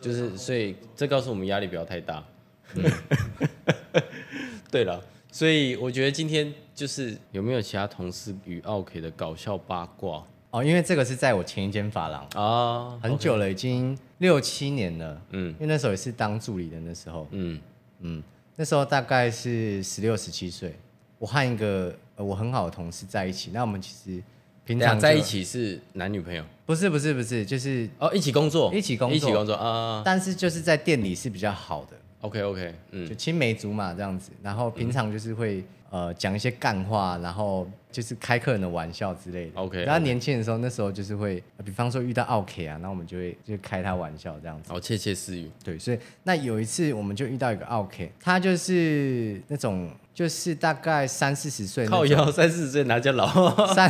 [0.00, 2.22] 就是所以这告诉我们压力不要太大。
[4.70, 10.24] 对了，所以我觉得今天就是有没有其他同事与奥 K 的搞笑八卦？
[10.50, 15.22] 哦，因为这个是在我前一间发廊啊，很久了，已经六七年了。
[15.30, 17.26] 嗯，因为那时候也是当助理的那时候。
[17.30, 17.60] 嗯
[18.00, 18.22] 嗯，
[18.56, 20.76] 那时候大概是十六、十七岁，
[21.18, 23.50] 我和一个呃我很好的同事在一起。
[23.52, 24.22] 那我们其实
[24.64, 26.42] 平常在一起是男女朋友？
[26.66, 30.02] 不是不是不是，就是哦一起工作，一起工作，一起工作啊。
[30.04, 31.96] 但是就是在店里是比较好的。
[32.20, 35.64] OK OK，嗯，就青梅竹马这样子，然后平常就是会。
[35.94, 39.60] 呃，讲一些干话，然后就是开客人的玩笑之类的。
[39.60, 44.72] OK，然后年轻的时候，那时候就是会，比方说遇到奥 K 啊，那我们就会就开他玩笑这样子。
[44.72, 45.48] 哦，窃窃私语。
[45.62, 53.28] 对，所以那有一次我们就遇到一个奥 K，，他就是那种就是大概三四十岁，靠腰 三四十岁哪叫老？
[53.72, 53.88] 三，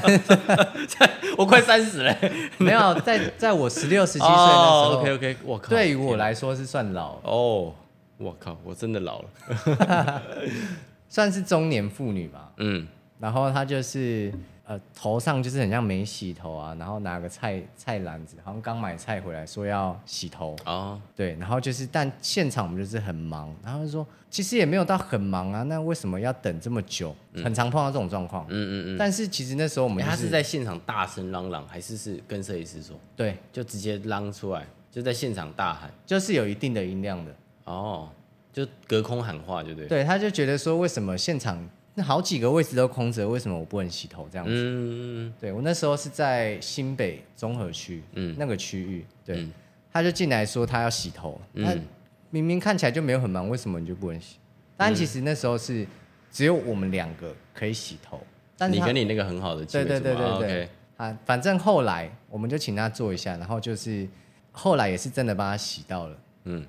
[1.38, 2.14] 我快三十了。
[2.58, 4.98] 没有，在在我十六十七岁的时候。
[5.00, 5.70] OK OK，我靠。
[5.70, 7.18] 对于我来说是算老。
[7.22, 7.72] 哦，
[8.18, 10.22] 我靠，我真的老了。
[11.08, 12.86] 算是中年妇女吧，嗯，
[13.18, 14.32] 然后她就是
[14.66, 20.56] 呃头上就是很像没洗头啊，然后拿个菜菜篮子，好像刚买菜回来，说要洗头。
[20.64, 27.14] 啊，哦、对，然后就是但现场我们就是很忙，然后就说其实也没有到很忙啊，那为什么要等这么久？
[27.34, 32.98] 嗯、很常碰到这种状况，嗯嗯嗯，但是其实那时候我们、就是欸、他是在现场大声嚷嚷，还是是跟设计师说？
[33.14, 37.36] 对，就直接嚷出来，就在现场大喊，就是有一定的音量的。
[37.64, 38.08] 哦。
[38.54, 39.88] 就隔空喊话，对不对？
[39.88, 44.52] 对，他就觉得说，为什么现场那好几个位置都空着，为什么我不能洗头这样子？
[44.54, 49.52] 嗯，对我那时候是在新北综合区，嗯，那个区域，对，嗯、
[49.92, 51.84] 他就进来说他要洗头，他、嗯、
[52.30, 54.36] 明明看起来就没有很忙，为什么你就不能洗？
[54.76, 55.84] 但其实那时候是
[56.30, 58.20] 只有我们两个可以洗头，
[58.56, 64.08] 但是你跟你那个很好的，对对对对对，啊反正后来我们就请他坐一下，然后就是
[64.52, 66.64] 后来也是真的帮他洗到了，嗯。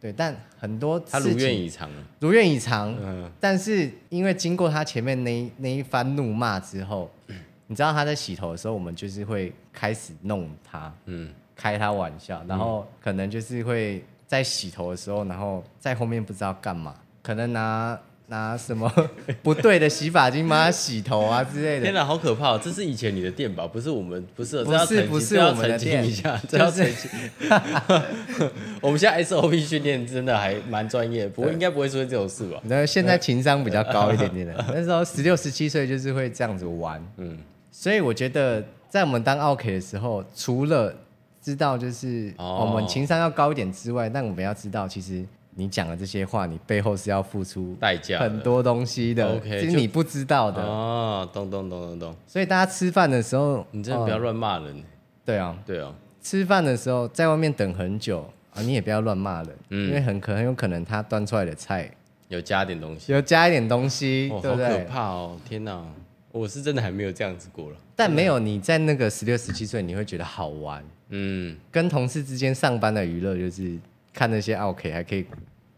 [0.00, 2.96] 对，但很多他如愿以偿，如愿以偿。
[3.00, 17.98] 嗯，但是因为经过他前面那那一番怒骂之后，嗯、你知道他在洗头的时候，我们就是会开始弄他，嗯，开他玩笑，然后可能就是会在洗头的时候，然后在后面不知道干嘛，可能拿。
[18.30, 18.90] 拿什么
[19.42, 21.82] 不对的洗发精帮他洗头啊之类的？
[21.82, 22.56] 天哪，好可怕！
[22.56, 23.66] 这是以前你的店吧？
[23.66, 26.06] 不是我们，不是，不是，不是我们的店。
[26.06, 27.10] 一下，这要澄清。
[28.80, 32.60] 我们现在 SOP 训练真的还蛮专业，不过应该不会出现这种事吧？
[32.64, 37.04] 那现在情商比较高一点点的， 那时候十六、十七岁就是会这样子玩。
[37.16, 37.36] 嗯，
[37.72, 40.94] 所以我觉得在我们当奥 K 的时候，除了
[41.42, 45.24] 知道就是我们情商要高一点之外，但我们要知道其实。
[45.54, 51.28] 你讲的这些话，你背后是要付出代价很多东西的，其实你不知道的哦。
[51.32, 52.16] 懂懂懂懂懂。
[52.26, 54.82] 所以大家吃饭的时候，你真的不要乱骂人。
[55.24, 55.94] 对啊，对啊。
[56.22, 61.90] 吃饭的时候在外面等很久啊，你也不要乱骂人，因为很可很有可能他端出来的菜
[62.28, 64.68] 有加点东西，有加一点东西，对不对？
[64.68, 65.36] 好可怕哦！
[65.48, 65.82] 天哪，
[66.30, 67.76] 我是真的还没有这样子过了。
[67.96, 70.84] 但没有你在那个十六、十七岁，你会觉得好玩。
[71.08, 73.76] 嗯，跟同事之间上班的娱乐就是
[74.12, 75.26] 看那些 OK 还可以。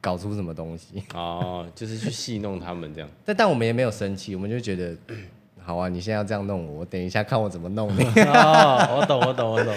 [0.04, 3.08] 搞出什么东西哦，就是去戏弄他们这样。
[3.24, 4.96] 但但我们也没有生气，我们就觉得，
[5.62, 8.02] 好啊，你现在要这样弄我，我等一下看我怎么弄你。
[8.26, 9.72] 哦，我懂，我懂，我懂，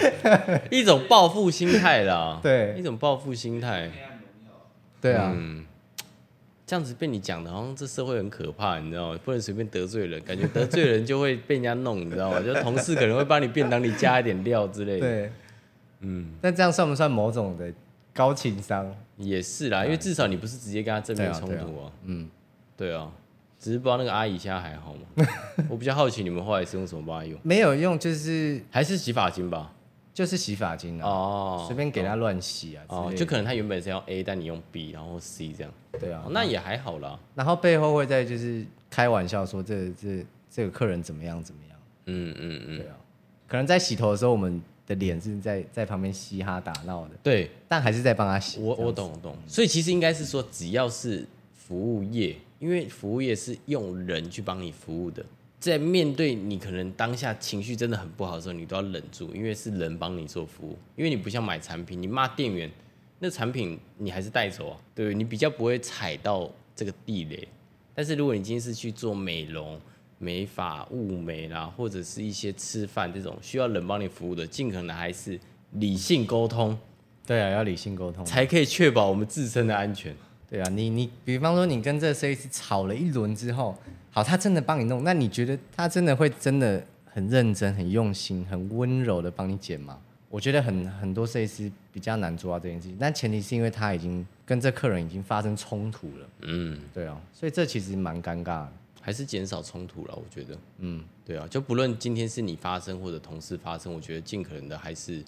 [0.72, 2.40] 一种报复心态啦。
[2.42, 3.92] 对，一种报复心态。
[5.00, 5.64] 对啊，嗯，
[6.66, 9.20] 这样子被你讲的，好像这社会很可怕，你知道吗？
[9.24, 12.42] 不能随便得罪人，感觉得罪人就会被人家弄，你知道吗？
[12.42, 15.02] 就同事可能会帮你便当里加一点料之类的。
[15.02, 15.32] 对，
[16.00, 17.72] 嗯，但这样算不算某种的？
[18.16, 21.92] 高情商也是啦，因为至少你不是直接跟他正面冲突啊。
[22.06, 22.28] 嗯，
[22.78, 23.12] 对啊，
[23.60, 25.28] 只是不知道那个阿姨现在还好吗？
[25.70, 27.38] 我比较好奇你们后来是用什么帮他用？
[27.44, 29.74] 没有用，就是还是洗发精吧。
[30.14, 37.20] 就是洗发精啊，哦，随便给他乱洗啊，哦，就可能他原本是要 A，但你用 B，然后 C 这样，对啊，那也还好啦。
[37.36, 42.96] 然后背后会再就是开玩笑说这这这个客人怎么样怎么样，嗯嗯嗯，对啊，
[43.46, 48.60] 可能在洗头的时候，我们的脸是在在旁边嘻哈打闹的，对，但还是在帮他洗。
[48.60, 55.26] 我我懂我懂，所以其实应该是说，只要是服务业，因为服务业是用人去帮你服务的。
[55.60, 60.78] 在面对你可能当下情绪真的很不好的时候，你都要忍住，因为是人帮你做服务。
[60.96, 62.70] 因为你不像买产品，你骂店员，
[63.18, 67.48] 那产品你还是带走啊，对，你比较不会踩到这个地雷。
[67.96, 69.80] 但是如果你今天是去做美容、
[70.26, 75.40] 美发、物美啦，或者是一些吃饭这种需要人帮你服务的，尽可能还是
[75.74, 76.78] 理性沟通。
[77.28, 80.16] 对啊，要理性沟通，才可以确保我们自身的安全。
[80.50, 83.76] 对啊，你你比方说你跟这个设计师吵了一轮之后。
[84.16, 90.00] 好，他真的帮你弄，那你觉得他真的会真的很认真、很用心、很温柔的帮你剪吗？
[90.30, 96.30] 我觉得很很多设计师比较难做到这件事情，但前提是因为他已经跟这客人已经发生冲突了。
[96.44, 98.72] 嗯，对啊，所以这其实蛮尴尬的，
[99.06, 100.16] 还是减少冲突了。
[100.16, 105.24] 我觉得，嗯，对啊，就不论今天是你发生或者同事发生，我觉得尽可能的还是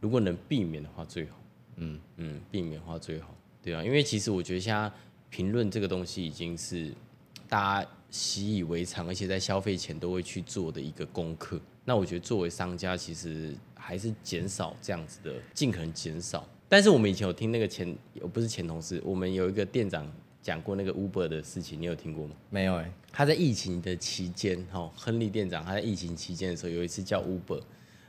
[0.00, 1.40] 如果能避免的话最好。
[1.76, 3.34] 嗯嗯，避免的话最好。
[3.62, 4.92] 对啊，因为其实我觉得现在
[5.30, 6.92] 评论这个东西已经是
[7.48, 7.88] 大家。
[8.14, 11.58] 习以为常，而且在消费前都会去做的一个功课。
[11.82, 16.46] 那我觉得作为商家，其实还是减少这样子的，尽可能减少。
[16.68, 17.96] 但是我们以前有听那个前，
[18.30, 20.06] 不是前同事，我们有一个店长
[20.42, 22.36] 讲过那个 Uber 的事情，你有听过吗？
[22.50, 27.60] 没有哎、他在疫情的期间，哈，亨利店长他在疫情期间的时候有一次叫 Uber，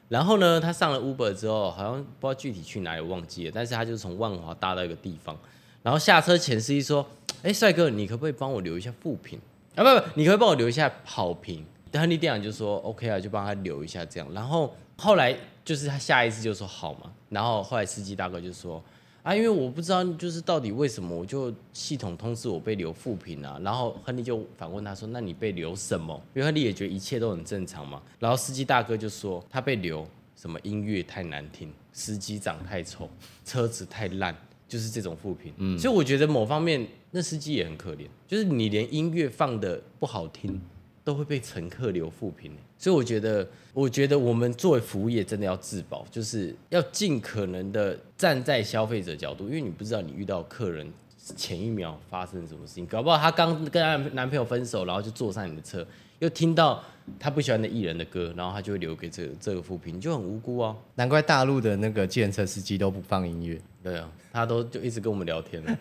[0.10, 3.52] 然后呢，他上了 Uber 之后，好像不知道具体去哪里，我忘记了。
[3.54, 5.38] 但是他就从万华搭到一个地方，
[5.82, 7.06] 然后下车前司机说
[7.44, 9.38] ：“哎、帅哥，你可不可以帮我留一下负评？”
[9.76, 11.66] 啊不不，你可不可以帮我留一下好评？
[11.92, 14.32] 但亨利店长就说 OK 啊，就帮他留一下这样。
[14.34, 15.36] 然后后来
[15.66, 17.12] 就是他下一次就说好嘛。
[17.30, 18.84] 然后后来司机大哥就说
[19.24, 23.60] 啊，因为我不知道就是到底为什么我就系统通知我被留负评啊。
[23.64, 26.14] 然后亨利就反问他说，那你被留什么？
[26.36, 28.02] 因为亨利也觉得一切都很正常嘛。
[28.20, 33.10] 然后司机大哥就说他被留什么音乐太难听，司机长太丑，
[33.44, 34.36] 车子太烂。
[34.66, 40.60] 就是这种负评，嗯，所以我觉得某方面那司机也很可怜，就是你连音乐放的不好听，
[41.04, 55.86] 都会被乘客留负评，所以我觉得，我觉得我们作为服务业真的要自保，就是要尽可能的站在消费者角度，因为你不知道你遇到客人前一秒发生什么事情，搞不好他刚跟他男朋友分手，然后就坐上你的车，
[56.20, 56.82] 又听到
[57.20, 60.74] 他不喜欢的艺人的歌，然后他就会留给这个这个负评，就很无辜啊。
[60.96, 63.60] 难怪大陆的那个计程车司机都不放音乐。
[63.84, 65.78] 对啊，他都就一直跟我们聊天了。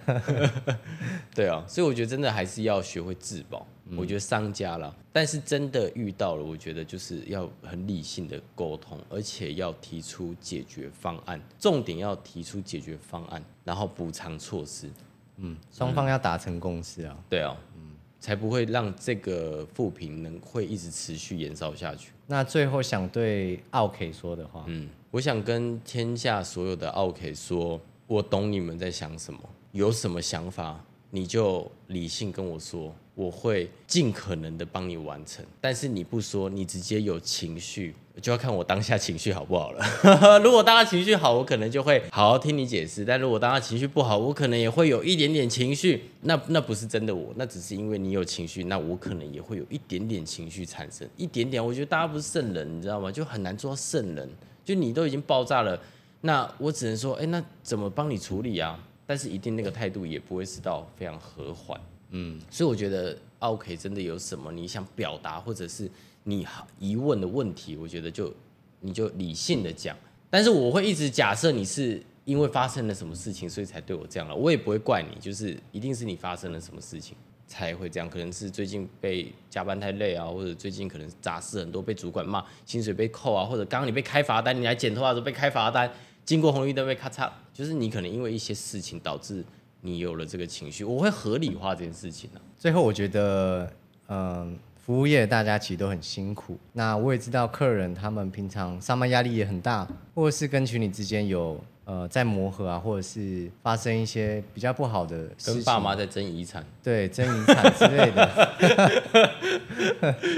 [1.33, 3.65] 对啊，所以我觉得真的还是要学会自保。
[3.93, 11.41] 嗯、我觉得商家啦，但是真的遇到了，我觉得就是要很理性的沟通，而且要提出解决方案。
[11.59, 14.91] 重点要提出解决方案，然后补偿措施。
[15.37, 17.17] 嗯，双方要达成共识啊。
[17.29, 22.13] 对啊，嗯，才不会让这个负评能会一直持续延烧下去。
[22.27, 27.81] 那最后想对奥 K 说的话，嗯，我想跟天下所有的奥 K 说。
[28.09, 29.41] 我懂你们在想什么，
[29.71, 35.45] 有什么想法你就理性跟我说，我会尽可能的帮你完成。
[35.61, 39.85] 但是你不说，你直接有情绪，就要看我当下情绪好不好了。
[40.43, 46.05] 如果当下情绪好，我可能就会好好听你解释；但如果当下情绪不好，我可能也会有一点点情绪。
[46.23, 51.65] 那那不是真的我，那只是因为你有情绪，那我可能也会有一点点情绪产生，一点点。
[51.65, 53.13] 我觉得大家不是圣人，你知道吗？
[53.13, 54.29] 就很难做到圣人。
[54.65, 55.79] 就你都已经爆炸了。
[56.23, 58.79] 那我只能说，哎、那怎么帮你处理啊？
[59.05, 61.79] 但是一定那个态度也不会是到非常和缓，
[62.15, 65.91] 嗯，所以我觉得，OK，真的有什么你想表达，或者是
[66.25, 66.47] 你
[66.79, 68.33] 疑问的问题，我觉得就
[68.81, 69.97] 你就理性的讲。
[70.31, 85.91] 但是我会一直假设你是因为发生了什么事情，所以才对我这样了，我也不会怪你，就是一定是你发生了什么事情才会这样，可能是最近被加班太累啊，或者最近可能杂事很多被主管骂，薪水被扣啊，或者刚刚你被开罚单，你来剪头发的时候被开罚单。
[86.25, 89.45] 经过红绿灯被咔嚓，就是你可能因为一些事情导致
[89.83, 92.31] 你有了这个情绪，我会合理化这件事情。
[92.57, 93.71] 最后，我觉得，
[94.09, 96.57] 嗯、服务业大家其实都很辛苦。
[96.73, 101.63] 那我也知道客人他们平常上班压力也很大，或者是跟群里之间有。
[101.85, 108.29] 呃，在磨合啊，或者是发生一些比较不好的事情，跟爸妈在争遗产，对，争遗产之类的。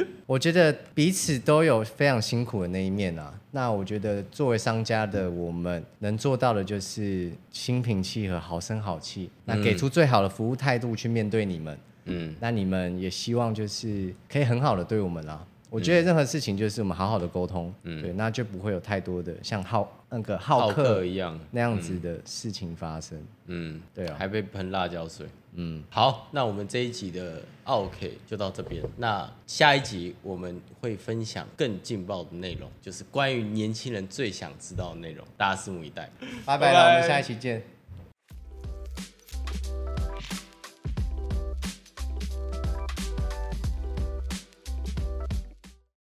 [0.26, 3.32] 我觉得彼此都有非常辛苦的那一面啊。
[3.50, 11.78] 那我觉得作为商家的我们能做到的就是心平气和，好声好气，那给出最好的服务态度去面对你们。
[12.06, 15.44] 嗯，那你们也希望就是可以很好的对我们啊。
[15.74, 23.20] 我觉得任何事情就是我们好好的沟通，嗯，对，那就不会有太多的像好那个好客，一样那样子的事情发生。
[23.46, 25.26] 嗯，对啊，还被喷辣椒水。
[25.54, 28.82] 嗯，好，那我们这一集的 OK 就到这边。
[28.96, 36.08] 那下一集我们会分享更劲爆的内容，就是关于年轻人最想知道的内容，大家拭目以待。
[36.46, 37.60] 拜拜了，我们下一期见。